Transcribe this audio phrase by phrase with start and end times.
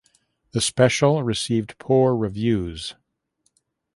[0.53, 2.95] The special received poor reviews.